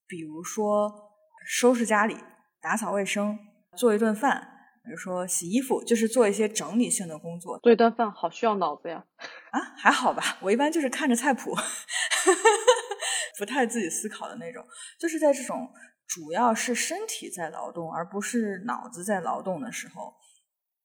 [0.07, 0.89] 比如说
[1.45, 2.17] 收拾家里、
[2.61, 3.37] 打扫卫生、
[3.77, 4.41] 做一顿饭，
[4.85, 7.59] 比如说洗衣服，就是做一些整理性的工作。
[7.59, 9.05] 做一顿饭好需要脑子呀？
[9.51, 11.53] 啊，还好吧，我一般就是看着菜谱，
[13.37, 14.65] 不太自己思考的那种。
[15.01, 15.69] 就是在这种
[16.07, 20.15] 主要是身体在劳动，而不是脑子在劳动的时候，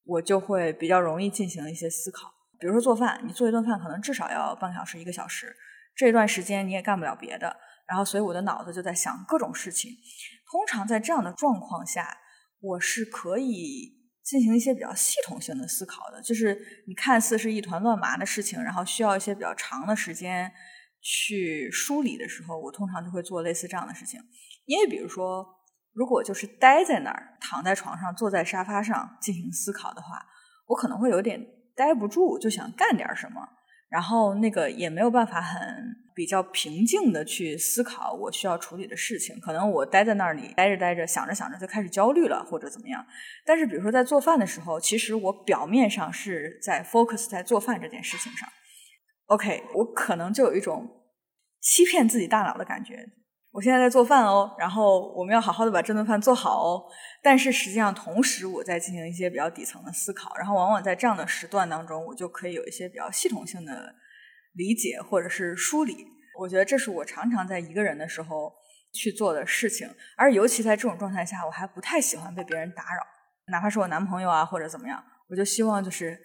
[0.04, 2.34] 我就会比较容易进行一些思考。
[2.58, 5.54] 比如说做饭，你做一顿饭可能至少要半个小时、一个小时，
[5.94, 9.92] 这段时间你也干不了别的，然后所以我的脑子就在想各种事情。
[10.50, 12.18] 通常在这样的状况下，
[12.60, 13.92] 我是可以
[14.24, 16.20] 进行一些比较系统性的思考的。
[16.22, 20.50] 就是你看似是一团乱麻的事情，然后需要一些比较长的时间
[21.00, 24.20] 去梳理的时候，我通常就会做类似这样的事情。
[24.64, 25.46] 因为比如说，
[25.92, 30.26] 如果就是待在那儿，躺在床上、坐在沙发上进行思考的话，
[30.66, 31.57] 我可能会有点。
[31.78, 33.40] 待不住就想干点什么，
[33.88, 35.58] 然后那个也没有办法很
[36.12, 39.38] 比较平静的去思考我需要处理的事情。
[39.38, 43.06] 可能我待在那里待着待着，想着想着就开始焦虑了，或者怎么样。
[43.46, 48.48] 但是比如说在做饭的时候，其实我表面上是在 focus 在做饭这件事情上。
[49.26, 50.88] OK，我可能就有一种
[51.60, 53.06] 欺骗自己大脑的感觉。
[53.58, 56.80] 我现在在做饭哦，然后我们要好好的把这顿饭做好哦。
[57.20, 63.92] 但是实际上，同时我在进行一些比较底层的思考，然后往往在这样的时段当中，我就可以有一些比较系统性的
[64.54, 66.06] 理解或者是梳理。
[66.38, 68.52] 我觉得这是我常常在一个人的时候
[68.94, 73.02] 去做的事情，而尤其在这种状态下，我还不太喜欢被别人打扰，
[73.50, 76.16] 哪怕是我男朋友啊或者怎么样，我就希望就是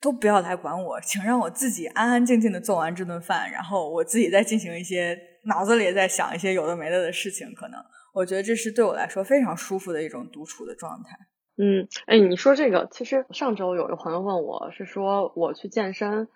[0.00, 7.80] 都不要来管我，请让我自己安安静静的做完这顿饭，然后我自己再进行一些脑子里也在想一些有的没的的事情，可能。
[8.14, 11.16] 我觉得这是对我来说非常舒服的一种独处的状态。
[11.56, 16.28] 嗯，哎，你说这个，其实上周有个朋友问我是说，我去健身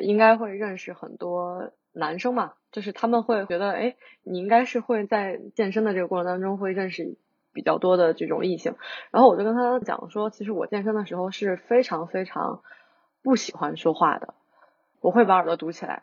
[0.00, 2.54] 应该会认识很多男生嘛？
[2.72, 7.16] 就是他们会觉得，哎，你应该是会在健身的这个过程当中会认识
[7.52, 8.74] 比较多的这种异性。
[9.10, 12.62] 然后我就跟他讲说，其实我健身的时候是非常非常
[13.22, 14.34] 不喜欢说话的，
[15.00, 16.02] 我会把耳朵堵起来。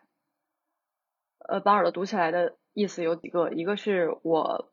[1.47, 4.71] 呃，把耳朵堵起来的意思有几个，一个是我。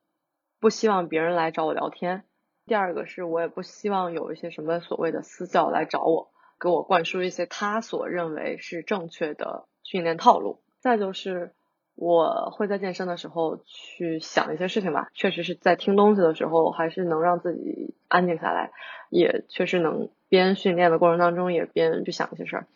[0.58, 2.24] 不希望别人来找我聊天。
[2.64, 10.62] 第二个是我也不希望有一些什么所谓的私教来找我，给我灌输一些他所认为是正确的训练套路。
[10.80, 11.52] 再就是
[11.94, 18.72] 我会在健身的时候去想一些事情吧，确实是在听东西的时候还是能让自己安静下来，
[19.10, 22.66] 也确实能边训练的过程当中也边去想一些事儿。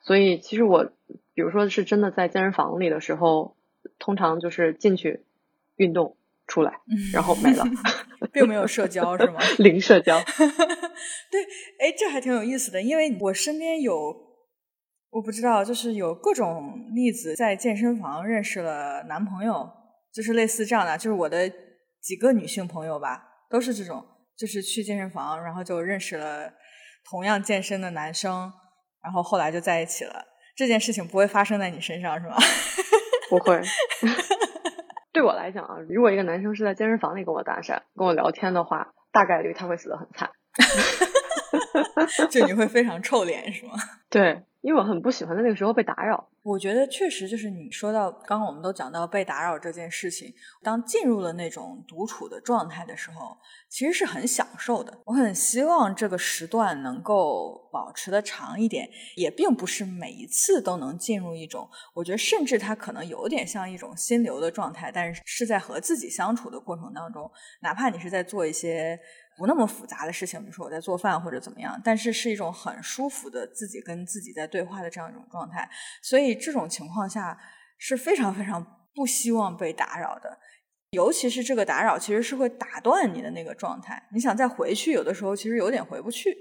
[0.00, 0.90] 所以其实我，
[1.40, 3.56] 比如说是真的在健身房里的时候，
[3.98, 5.24] 通常就是进去
[5.76, 6.18] 运动。
[6.46, 6.80] 出来，
[7.14, 7.64] 然后没了，
[8.32, 9.38] 并没有社交是吗？
[9.58, 10.20] 零社交。
[10.20, 11.40] 对，
[11.78, 13.94] 哎，这还挺有意思的，因为我身边有，
[15.10, 19.70] 我不知道，就是有各种例子，在健身房认识了男朋友，
[20.12, 21.48] 就是类似这样的，就是我的
[22.02, 24.04] 几个女性朋友吧，都是这种，
[24.36, 26.52] 就是去健身房，然后就认识了
[27.08, 28.52] 同样健身的男生，
[29.04, 30.26] 然后后来就在一起了。
[30.60, 32.36] 这件事情不会发生在你身上是吗？
[33.30, 33.58] 不会。
[35.10, 40.30] 对我来讲啊，如果一个男生是在健身房里跟我搭讪、跟我聊天的话，大概率他会死得很惨，
[42.28, 43.72] 就你会非常臭脸是吗？
[44.10, 44.42] 对。
[44.60, 46.28] 因为我很不喜欢在那个时候被打扰。
[46.42, 50.32] 我觉得确实就是你说到，刚刚我们都讲到被打扰这件事情。
[50.62, 53.36] 当进入了那种独处的状态的时候，
[53.68, 54.98] 其实是很享受的。
[55.04, 61.68] 我很希望这个时段能够保持的长一点，也并不是每一次都能进入一种。
[61.92, 67.30] 我觉得甚至它可能有点像一种心流的状态，但是是在和自己相处的过程当中，
[67.60, 68.98] 哪怕你是在做一些。
[69.40, 75.66] 不那么复杂的事情，比如说我在做饭或者怎么样，但是是一种很舒服的自己跟自己在对话的这样一种状态，
[76.02, 77.38] 所以这种情况下
[77.78, 78.62] 是非常非常
[78.94, 80.38] 不希望被打扰的，
[80.90, 86.36] 尤其是这个打扰其实是会打断你的那个状态，你想再回去，有的时候其实有点回不去。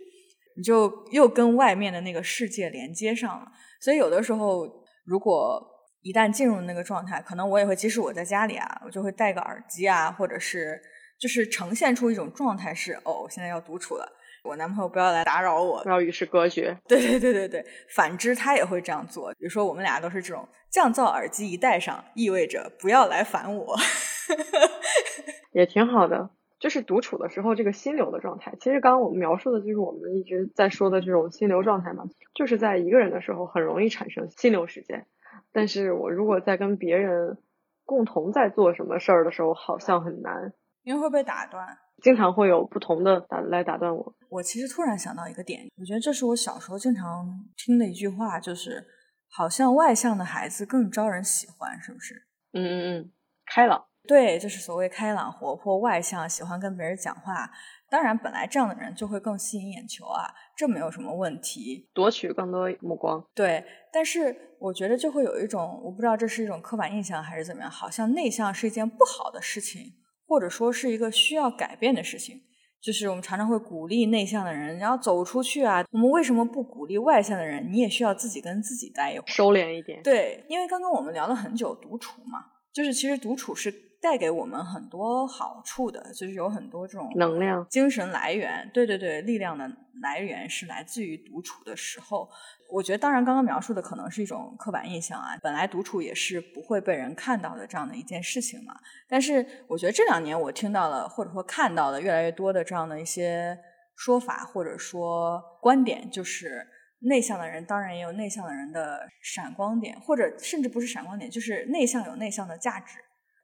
[0.58, 3.50] 你就又跟外面的那个世界连接上了。
[3.80, 4.68] 所以有的时候，
[5.06, 5.58] 如果
[6.02, 10.78] 一旦进入那个状态，可能我也会，即使我在家里啊，我就会戴个耳机啊，或者是
[11.20, 14.12] 就是呈现出一种状态是，哦，我现在要独处了。
[14.42, 16.78] 我男朋友不要来打扰我，不要与世隔绝。
[16.88, 19.32] 对对对对对，反之他也会这样做。
[19.34, 23.76] 比如说我们俩都是这种降噪耳机一戴上，意味着不要来烦我，
[25.52, 26.30] 也挺好的。
[26.58, 32.06] 就是独处的时候，这个心流的状态，其实刚刚我们描述的就是我们一直在说的这种心流状态嘛。
[32.34, 35.06] 就是在一个人的时候，很容易产生心流时间，
[35.52, 37.38] 但是我如果在跟别人
[37.86, 40.54] 共同在做什么事儿的时候，好像很难，
[40.90, 41.78] 因为会被打断。
[42.02, 44.16] 经常会有不同的打来打断我。
[44.28, 48.84] 我其实突然想到一个点，我觉得这是我小时候经常听的一句话，就是
[49.30, 52.16] 好像外向的孩子更招人喜欢，是不是？
[52.54, 53.12] 嗯嗯嗯，
[53.46, 53.86] 开朗。
[54.08, 57.52] 对，就是所谓开朗、活泼、外向，喜欢跟别人讲话。
[57.92, 63.24] 当然，本来这样的人就会更吸引眼球啊，这没有什么问题，夺取更多目光。
[63.36, 63.64] 对，
[63.94, 69.99] 但是我觉得就会有一种，我不知道这是一种刻板印象还是怎么样，好像内向是一件不好的事情。
[70.30, 72.40] 或者说是一个需要改变的事情，
[72.80, 75.84] 就是我们常常会鼓励内向的人，然后走出去啊。
[75.92, 77.68] 我们为什么不鼓励外向的人？
[77.74, 80.04] 你也需要自己跟自己待一会儿，收敛一点。
[80.04, 88.70] 对，因为刚刚我们聊了很久独处嘛，就是其实独处是带给我们很多好处的，就是有很多这种能量、精神来源。
[88.74, 89.70] 对对对，力量的
[90.02, 92.30] 来源是来自于独处的时候。
[92.72, 95.36] 我觉得，当然，刚刚描述的可能是一种刻板印象啊。
[95.42, 98.76] 本来独处也是不会被人看到的这样的一件事情嘛。
[99.08, 103.58] 但是，我觉得这两年我听到了，或者说看到了越来越多的这样的一些
[103.96, 106.66] 说法，或者说观点，就是
[107.00, 113.00] 内向的人当然也有内向的人的闪光点，或者甚至不是闪光点，就是内向有内向的价值。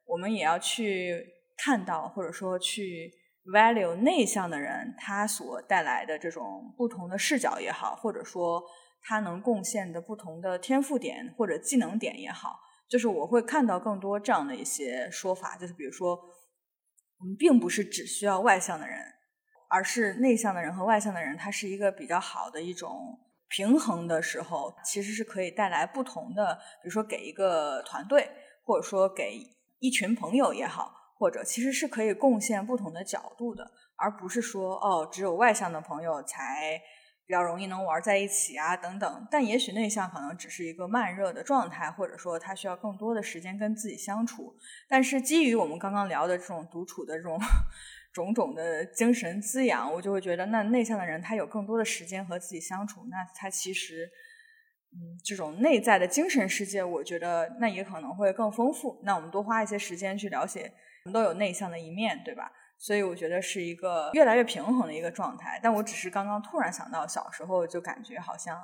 [0.06, 1.24] 我们也要去
[1.56, 3.12] 看到，或者说去
[3.52, 8.62] value 内向的人他所带来的这种不同的视角也好，或者说。
[9.08, 16.16] 他能贡献的不同的天赋点或者技能点也好，就是我会看到更多这样的一些说法，就是比如说，
[17.20, 18.98] 我们并不是只需要外向的人，
[19.70, 23.16] 而是内向的人和外向的人，他是一个比较好的一种
[23.48, 28.28] 平衡的时候，其实是可以带来不同的，比如说给一个团队，
[28.64, 29.38] 或者说给
[29.86, 36.80] 一群朋友也好，或者其实是可以贡献不同的角度的，而不是说哦，只有外向的朋友才。
[37.28, 39.26] 比较容易能玩在一起啊，等等。
[39.28, 44.54] 但也许内向可能只是一个慢热的状态，或者说他需要更多的时间跟自己相处。
[44.88, 47.36] 但是基于我们刚刚聊的这种独处的这种
[48.14, 54.08] 种种的精神滋养，我就会觉得，那内向的人他有更多的时间和自己相处，那他其实，
[54.92, 59.00] 嗯，这种内在的精神世界，我觉得那也可能会更丰富。
[59.04, 60.72] 那我们多花一些时间去了解，
[61.04, 62.50] 我们都有内向的一面，对吧？
[62.78, 68.58] 所以我觉得是一个越来越平衡的一个状态，但我只是刚刚突然想到，小时候就感觉好像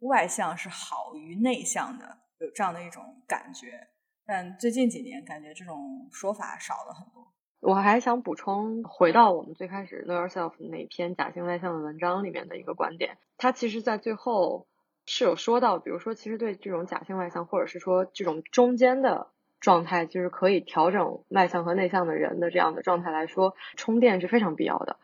[0.00, 3.88] 外向是好于内向的，有这样的一种感觉。
[4.26, 7.26] 但最近几年，感觉这种说法少了很多。
[7.60, 14.68] 我还想补充，回到我们最开始 Know Yourself 那篇假性外向的文章里面的一个观点，它其实在最后
[15.08, 19.26] 是有说到，比如说，其实对这种假性外向，或者是说这种中间的。
[19.60, 24.98] 状态就是可以调整外向和内向的人的这样的状态来说，充电是非常必要的。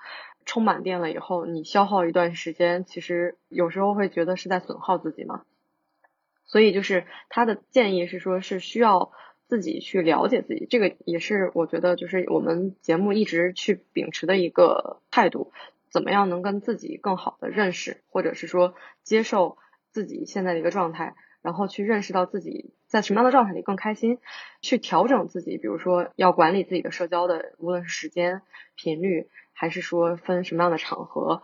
[0.46, 5.42] 充满电了以后，你消耗一段时间，其实有时候会觉得是在损耗自己嘛。
[6.46, 9.10] 所以就是他的建议是说，是需要
[9.48, 15.52] 自己去了解自己，这个也是我觉得就是我们节目一直去秉持的一个态度。
[15.90, 19.58] 怎么样能跟自己更好的认识，或者是说接受
[19.94, 21.14] 自己现在的一个状态？
[21.40, 24.18] 然后去认识到自己在什么样的状态里更开心，
[24.62, 28.40] 去调整自己，比如说要管理自己的社交的，无论是时间、
[28.76, 31.42] 频率，还是说分什么样的场合，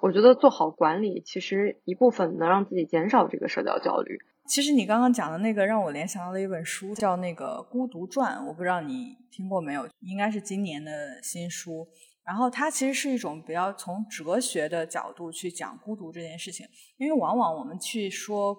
[0.00, 4.20] 我觉得做好管理，其实一部分能让自己减少这个社交焦虑。
[4.46, 11.88] 其实你刚刚讲的那个让我联想到了一本书，叫那个《孤独传》，我不知道你听过没有，应该是今年的新书。
[12.30, 16.64] 然后它其实是一种比较从哲学的角度去讲孤独这件事情，
[16.96, 18.56] 因为往往我们去说。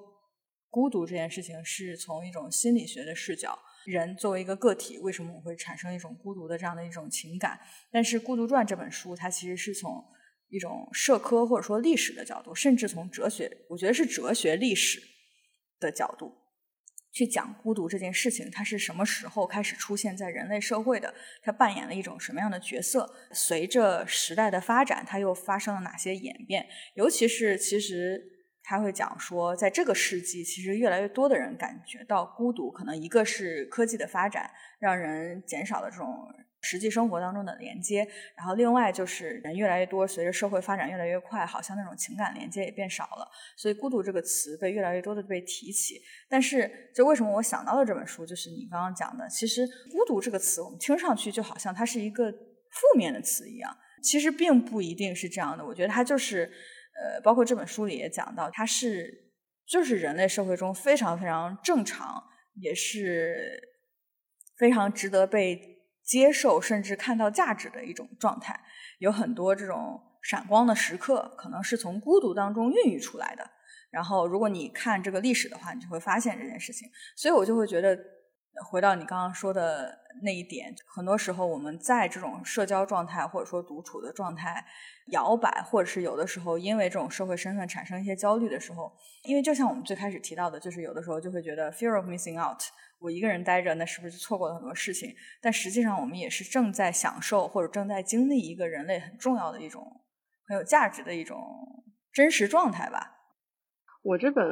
[0.73, 7.59] 孤独这件事情是从一种心理学的视角，人作为一个个体，为什么我会产生一种孤独的这样的一种情感？
[7.91, 10.01] 但是《孤独传》这本书，它其实是从
[10.47, 15.01] 一种社科或者说历史的角度，甚至从哲学，我觉得是哲学历史
[15.77, 16.33] 的角度
[17.11, 21.13] 去讲孤独这件事情，它是什么时候开始出现在人类社会的？
[21.41, 23.13] 它扮演了一种什么样的角色？
[23.31, 26.65] 随着时代的发展，它又发生了哪些演变？
[26.95, 28.39] 尤其是其实。
[28.63, 32.71] 他会讲说，在这个世纪，其实越来越多的人感觉到孤独。
[32.71, 34.49] 可能一个是科技的发展，
[34.79, 36.07] 让人减少了这种
[36.61, 45.99] 实际生活当中的连接，然后另外就是人越来越多，随着社会发展越来越快，好像那种情感连接也变少了，所以孤独这个词被越来越多的被提起。
[46.29, 55.65] 但是，就为什么我想到了这本书，就是你刚刚讲的，其实孤独这个词，我们听上去就好像它是一个负面的词一样，其实并不一定是这样的。
[55.65, 56.43] 我觉得它就是，
[56.93, 59.31] 呃，包括这本书里也讲到，它是
[59.65, 62.23] 就是人类社会中非常非常正常，
[62.61, 63.59] 也是
[64.57, 65.69] 非常值得被。
[66.11, 68.59] 接受甚至看到价值的一种状态，
[68.99, 73.49] 有很多这种闪光的时刻，可能是从孤独当中孕育出来的。
[73.89, 76.89] 然后，如果你看这个历史的话，你就会发现这件事情。
[77.15, 77.97] 所以我就会觉得，
[78.69, 84.65] 回到你刚刚说的那一点，很多时候我们在这种社交状态或者说独处的状态
[85.13, 88.91] 摇摆，或者是有的时候因为这种社会身份产生一些焦虑的时候，
[89.23, 92.61] 因为就像我们最开始提到的，就是有的时候就会觉得 fear of missing out。
[93.01, 95.15] 我一个人待着，那是不是就错过了很多事情？
[95.41, 100.01] 但实际上，我们也是正在享受或者正在经历一个人类很重要的一种
[100.45, 101.83] 很有价值的一种
[102.13, 103.17] 真实状态吧。
[104.03, 104.45] 我这本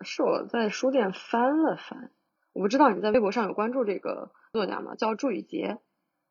[0.00, 2.10] 是我在书店翻了翻，
[2.54, 4.94] 我不知道你在微博上有关注这个作家吗？
[4.94, 5.76] 叫祝宇杰，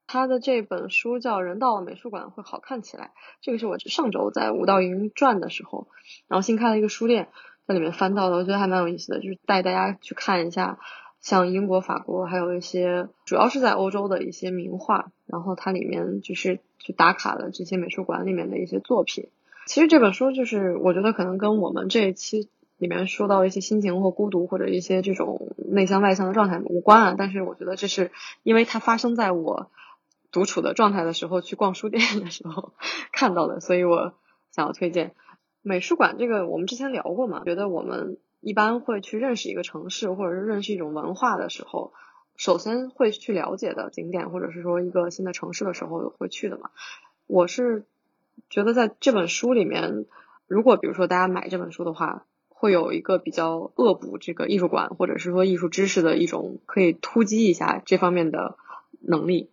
[0.07, 3.05] 他的这本书叫《人到了美术馆会好看起来》。
[3.41, 5.87] 这个是我上周在五道营转的时候，
[6.27, 7.29] 然后新开了一个书店。
[7.69, 10.79] 在里面翻到的，我觉得还蛮有意思的，就是带大家去看一下，
[11.21, 19.29] 像英国、法国，还有一些主要是在欧洲的一些名画，然后它里面就是去打卡了这些美术馆里面的一些作品。
[19.67, 22.49] 其实这本书就是我觉得可能跟我们这一期
[22.79, 28.09] 里面说到一些心情或孤独或者一些这种内向外向的状态无关啊，但是我觉得这是
[28.41, 29.69] 因为它发生在我
[30.31, 32.73] 独处的状态的时候去逛书店的时候
[33.13, 34.15] 看到的，所以我
[34.49, 35.13] 想要推荐。
[35.61, 37.43] 美术馆这个我们之前聊过嘛？
[37.43, 41.93] 觉得我们一般会去认识一个城市或者是认识一种文化的时候，
[42.35, 46.69] 首先会去了解的景点或者是说一个新的城市的时候会去的嘛。
[47.27, 47.85] 我是
[48.49, 50.05] 觉得在这本书里面，
[50.47, 58.57] 如果比如说大家买这本书的话，会有一个比较恶补这个艺术馆或者是说艺术知识的一种可以突击一下这方面的
[59.01, 59.49] 能力。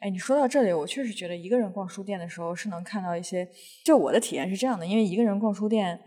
[0.00, 3.46] 哎，你说到这里，我确实觉得一个人逛书店的时候是能看到一些。
[3.84, 5.98] 就我的体验是这样的，因为一个人逛书店，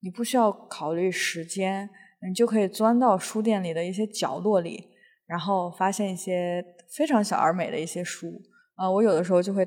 [0.00, 1.88] 你不需要考虑时间，
[2.26, 4.88] 你就可以钻到书店里的一些角落里，
[5.26, 6.64] 然后发现一些
[6.96, 8.32] 非常小而美的一些书。
[8.76, 9.66] 啊，我有的时候就会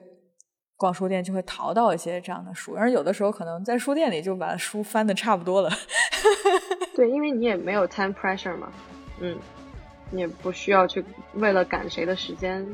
[0.77, 5.69] 逛书店，就会淘到一些这样的书，而有的时候可能在书店里就把书翻的差不多了。
[6.95, 8.71] 对，因为你也没有 time pressure 嘛，
[9.19, 9.37] 嗯，
[10.11, 11.03] 你也不需要去
[11.33, 12.65] 为了赶谁的时间。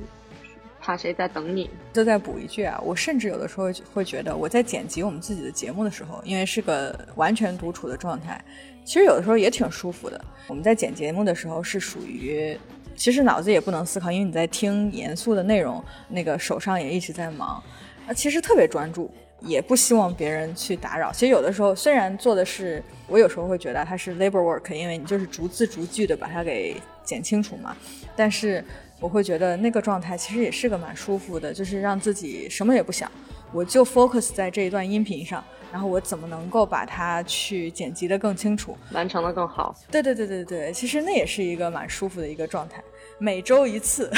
[0.86, 1.68] 怕谁在等你？
[1.92, 8.40] 就再补一句啊，我甚至有的时候会觉得，我在剪辑我们自己的节目的时候，因为是个完全独处的状态，
[8.84, 10.26] 其实有的时候也挺舒服的。
[10.48, 12.56] 我们在剪节目的时候是属于，
[12.96, 17.64] 其实脑子也不能思考，因为你在听严肃的内容，那个手上也一直在忙，
[18.06, 19.10] 啊，其实特别专注，
[19.40, 21.12] 也不希望别人去打扰。
[21.12, 27.76] 其实有的时候虽然做的是，我有时候会觉得它是 labor work，因为你就是逐字逐句的把它给剪清楚嘛，
[28.16, 28.64] 但是。
[29.00, 33.12] 我会觉得那个状态其实也是个蛮舒服的，就是让自己什么也不想，
[33.52, 39.76] 我就 focus 在这一段音频上，然后我怎么能够把它去剪辑的更清楚，完成的更好。
[39.92, 42.82] 对对对对对，其实那也是一个蛮舒服的一个状态，
[43.18, 44.10] 每周一次，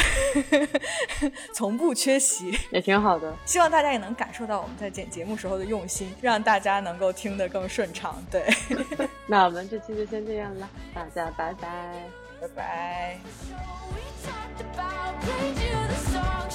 [1.54, 3.36] 从不缺席，也挺好的。
[3.46, 8.16] 希望大家也能感受到我们在剪节目时候的用心，让大家能够听得更顺畅。
[8.30, 8.46] 对，
[9.28, 12.10] 那我们这期就先这样了，大家拜拜，
[12.40, 13.20] 拜拜。
[15.28, 16.47] Played you the song